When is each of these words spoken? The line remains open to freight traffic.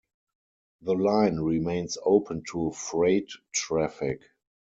The 0.81 0.93
line 0.95 1.37
remains 1.37 1.99
open 2.03 2.41
to 2.53 2.71
freight 2.71 3.31
traffic. 3.53 4.21